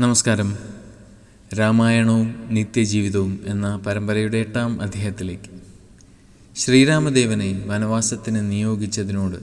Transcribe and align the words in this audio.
നമസ്കാരം. 0.00 0.56
രാമായണവും 1.58 2.34
നിത്യജീവിതവും 2.50 3.40
എന്ന 3.46 3.76
പരമ്പരയുടെ 3.76 4.38
എട്ടാം 4.38 4.82
അധ്യായത്തിലേക്ക്. 4.82 5.50
ശ്രീരാമദേവനെ 6.56 7.64
വനവാസത്തിന് 7.66 8.50
നിയോഗിച്ചതിനോട് 8.50 9.36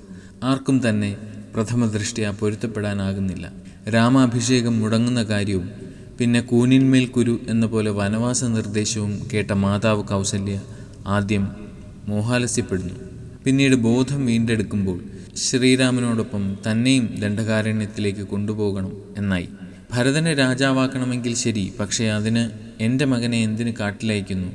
ആർക്കും 0.44 0.90
തന്നെ 0.90 1.18
പ്രഥമ 1.56 1.86
ദൃഷ്ടിയ 1.86 2.34
പൊരുത്തപ്പെടാനാകുന്നില്ല. 2.40 3.52
രാമാഭിഷേകം 3.90 4.80
മുടങ്ങുന്ന 4.80 5.24
കാര്യവും 5.24 5.72
പിന്നെ 6.20 6.42
കൂനിന്മേൽ 6.42 7.06
കുരു 7.06 7.40
എന്ന 7.48 7.66
പോലെ 7.66 7.92
വനവാസ 7.92 8.44
നിർദ്ദേശവും 8.44 9.30
കേട്ട 9.34 9.52
മാതാവ് 9.52 10.04
കൗസല്യ 10.04 10.62
ആദ്യം 11.08 11.52
മോഹാലസ്യപ്പെടുന്നു. 12.08 12.94
പിന്നീട് 13.46 13.76
ബോധം 13.76 14.26
വീണ്ടെടുക്കുമ്പോൾ 14.26 15.04
ശ്രീരാമനോടൊപ്പം 15.36 16.58
തന്നെയും 16.72 17.16
ദണ്ഡകാരണ്യത്തിലേക്ക് 17.20 18.20
കൊണ്ടുപോകണം 18.20 18.92
എന്നായി. 19.18 19.50
ഭരതനെ 19.94 20.34
രാജാവാക്കണമെങ്കിൽ 20.34 21.36
ശരി 21.36 21.74
പക്ഷേ 21.80 22.06
അതിന് 22.06 22.50
എന്റെ 22.84 23.06
മകനെ 23.06 23.38
എന്തിന് 23.38 23.74
കാട്ടിലയക്കുന്നു? 23.80 24.48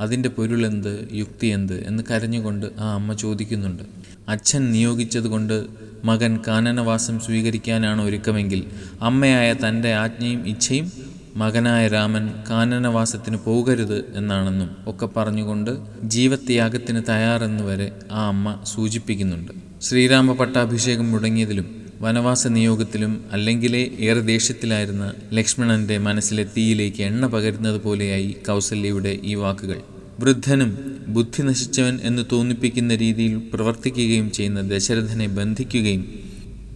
അതിന്റെ 0.00 0.28
പൊരുളെന്ത് 0.28 1.08
യുക്തി 1.12 1.46
എന്ത് 1.46 1.86
എന്ന് 1.86 2.02
കരഞ്ഞുകൊണ്ട് 2.10 2.66
ആ 2.78 2.94
അമ്മ 2.94 3.12
ചോദിക്കുന്നുണ്ട്. 3.12 3.82
അച്ഛൻ 4.28 4.72
നിയോഗിച്ചതുകൊണ്ട് 4.72 5.66
മകൻ 6.04 6.38
കാനനവാസം 6.48 7.20
സ്വീകരിക്കാനാണ് 7.20 8.02
ഒരുക്കമെങ്കിൽ 8.02 8.64
അമ്മയായ 9.00 9.54
തന്റെ 9.54 9.94
ആജ്ഞയും 9.94 10.48
ഇച്ഛയും 10.48 10.92
മകനായ 11.36 11.88
രാമൻ 11.88 12.32
കാനനവാസത്തിന് 12.50 13.36
പോകരുത് 13.36 14.16
എന്നാണെന്നും 14.16 14.76
ഒക്കെ 14.86 15.06
പറഞ്ഞുകൊണ്ട് 15.06 15.70
ജീവത്യാഗത്തിന് 16.02 17.02
തയ്യാറെന്ന് 17.08 17.64
വരെ 17.64 17.92
ആ 18.12 18.26
അമ്മ 18.26 18.60
സൂചിപ്പിക്കുന്നുണ്ട്. 18.64 19.52
ശ്രീരാമ 19.82 20.32
പട്ടാഭിഷേകം 20.32 21.12
മുടങ്ങിയതിലും 21.12 21.83
വനവാസ 22.00 22.46
നിയോഗത്തിലും 22.46 23.24
അല്ലെങ്കിലേ 23.32 23.90
ഏറെ 24.00 24.20
ദേഷ്യത്തിലായിരുന്ന 24.20 25.12
ലക്ഷ്മണന്റെ 25.32 25.98
മനസ്സിലെ 25.98 26.44
തീയിലേക്ക് 26.44 27.02
എണ്ണ 27.02 27.26
പകരുന്നത് 27.26 27.80
പോലെയായി 27.80 28.36
കൗസല്യയുടെ 28.48 29.18
ഈ 29.22 29.34
വാക്കുകൾ. 29.34 29.80
വൃദ്ധനും 30.20 30.96
ബുദ്ധി 31.08 31.42
നശിച്ചവൻ 31.42 32.00
എന്ന് 32.02 32.22
തോന്നിപ്പിക്കുന്ന 32.32 32.94
രീതിയിൽ 32.94 33.42
പ്രവർത്തിക്കുകയും 33.54 34.30
ചെയ്യുന്ന 34.30 34.60
ദശരഥനെ 34.60 35.26
ബന്ധിക്കുകയും 35.26 36.20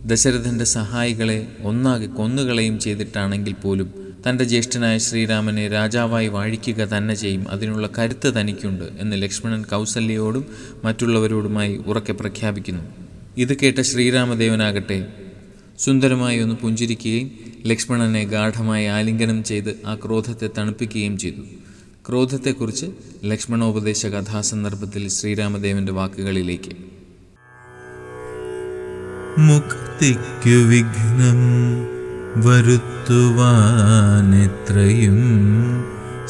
ദശരഥന്റെ 0.05 0.65
സഹായികളെ 0.65 1.47
ഒന്നാകെ 1.63 2.07
കൊന്നുകളയും 2.07 2.81
ചെയ്തിട്ടാണെങ്കിൽ 2.81 3.53
പോലും 3.53 3.93
തന്റെ 4.29 4.45
ജ്യേഷ്ഠനായ 4.45 4.99
ശ്രീരാമനെ 4.99 5.69
രാജാവായി 5.69 6.29
വാഴിക്കുക 6.29 6.81
തന്നെ 6.85 7.15
ചെയ്യും. 7.15 7.51
അതിനുള്ള 7.51 7.89
കരുത്ത് 7.99 8.41
തനിക്കുണ്ട് 8.41 8.85
എന്ന് 9.01 9.23
ലക്ഷ്മണൻ 9.23 9.63
കൗസല്യയോടും 9.63 10.47
മറ്റുള്ളവരോടുമായി 10.85 11.77
ഉറക്കെ 11.77 12.13
പ്രഖ്യാപിക്കുന്നു. 12.13 13.08
ഇത് 13.39 13.57
കേട്ട 13.63 13.81
ശ്രീരാമദേവനാകട്ടെ 13.81 15.07
സുന്ദരമായി 15.79 16.39
ഒന്ന് 16.41 16.55
പുഞ്ചിരിക്കുകയും 16.55 17.31
ലക്ഷ്മണനെ 17.67 18.25
ഗാഠമായി 18.25 18.87
ആലിംഗനം 18.87 19.45
ചെയ്ത് 19.45 19.81
ആ 19.87 19.95
ക്രോധത്തെ 19.95 20.49
തണുപ്പിക്കുകയും 20.59 21.19
ചെയ്തു. 21.19 21.43
ക്രോധത്തെക്കുറിച്ച് 22.09 22.87
ലക്ഷ്മണോപദേശ 23.25 24.07
കഥാസന്ദർഭത്തിൽ 24.07 25.09
ശ്രീരാമദേവന്റെ 25.09 25.93
വാക്കുകളിലേക്ക്. 25.93 26.71
മുക്തിക്കു 29.39 30.59
വിഘ്നം 30.69 31.41
വരുത്തുവാനെത്രയും 32.45 33.21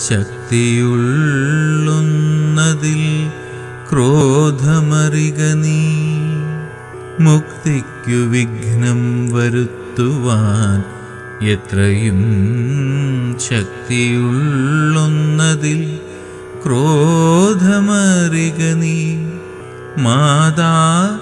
ശക്തിയുള്ളുന്നതിൽ 0.08 0.92
ക്രോധമറിക 3.92 5.42
നീ. 5.42 5.78
മുക്തിക്കു 7.20 8.11
വിഘ്നം 8.11 9.33
വരുത്തുവാൻ 9.33 10.83
എത്രയും 11.47 12.20
ശക്തിയുള്ളൊന്നതിൽ 13.41 16.00
ക്രോധമറിക 16.66 18.75
നീ. 18.75 19.19
മാതാ 20.03 21.19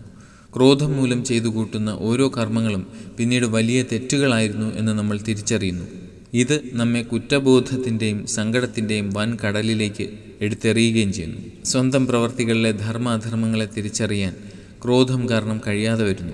ക്രോധം 0.57 0.93
മൂലം 0.93 1.25
ചെയ്തു 1.25 1.49
കൂട്ടുന്ന 1.49 1.91
ഓരോ 1.91 2.33
കർമ്മങ്ങളും 2.37 2.87
പിന്നീട് 3.19 3.45
വലിയ 3.45 3.83
തെറ്റുകളായിരുന്നു 3.83 4.75
എന്ന് 4.75 4.93
നമ്മൾ 4.93 5.19
തിരിച്ചറിയുന്നു. 5.29 6.02
ഇത് 6.35 6.61
നമ്മെ 6.73 7.03
കുറ്റബോധത്തിന്റെയും 7.03 8.27
സങ്കടത്തിന്റെയും 8.27 9.11
വൻ 9.11 9.37
കടലിലേക്ക് 9.37 10.09
എടുത്തെറിയുകയും 10.41 11.13
ചെയ്യുന്നു. 11.13 11.65
സ്വന്തം 11.65 12.07
പ്രവർത്തികളിലെ 12.07 12.71
ധർമ്മ 12.71 13.09
അധർമ്മങ്ങളെ 13.09 13.69
തിരിച്ചറിയാൻ 13.77 14.35
ക്രോധം 14.85 15.29
കാരണം 15.29 15.61
കഴിയാതെ 15.67 16.05
വരുന്നു. 16.05 16.33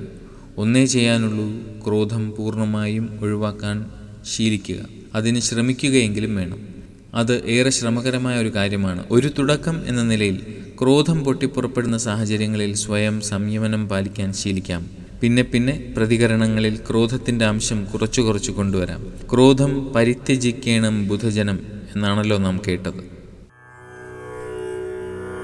ഒന്നേ 0.59 0.87
ചെയ്യാനുള്ളൂ 0.87 1.47
ക്രോധം 1.87 2.37
പൂർണമായും 2.37 3.19
ഒഴിവാക്കാൻ 3.21 3.87
ശീലിക്കുക. 4.25 4.77
അതിന് 5.15 5.41
ശ്രമിക്കുകയെങ്കിലും 5.41 6.37
വേണം. 6.37 6.69
അത് 7.15 7.47
ഏറെ 7.47 7.71
ശ്രമകരമായ 7.71 8.41
ഒരു 8.41 8.55
കാര്യമാണ്. 8.55 9.05
ഒരു 9.11 9.31
തുടക്കം 9.39 9.89
എന്ന 9.89 10.03
നിലയിൽ 10.03 10.41
ക്രോധം 10.83 11.25
പൊട്ടിപ്പുറപ്പെടുന്ന 11.25 11.99
സാഹചര്യങ്ങളിൽ 11.99 12.75
സ്വയം 12.75 13.21
സംയമനം 13.21 13.89
പാലിക്കാൻ 13.89 14.33
ശീലിക്കാം. 14.33 15.08
പിന്നെ 15.23 15.43
പിന്നെ 15.43 15.95
പ്രതികരണങ്ങളിൽ 15.97 16.81
ക്രോധത്തിന്റെ 16.91 17.45
അംശം 17.45 17.85
കുറച്ചു 17.85 18.21
കുറച്ചു 18.21 18.53
കൊണ്ടുവരാം. 18.53 19.07
ക്രോധം 19.33 19.93
പരിത്യജിക്കേണം 19.97 21.09
ബുധജനം 21.09 21.61
എന്നാണല്ലോ 21.97 22.39
നാം 22.39 22.61
കേട്ടത്. 22.69 23.19